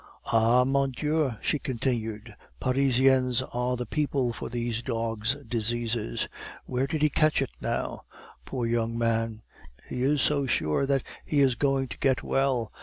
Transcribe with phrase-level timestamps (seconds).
[0.33, 6.27] "Ah, mon Dieu!" she continued, "Parisians are the people for these dogs' diseases.
[6.65, 8.05] Where did he catch it, now?
[8.43, 9.43] Poor young man!
[9.89, 12.71] And he is so sure that he is going to get well!